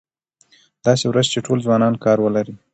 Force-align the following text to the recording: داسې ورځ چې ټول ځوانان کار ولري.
داسې 0.85 1.05
ورځ 1.07 1.25
چې 1.33 1.39
ټول 1.45 1.57
ځوانان 1.65 1.93
کار 2.03 2.17
ولري. 2.21 2.53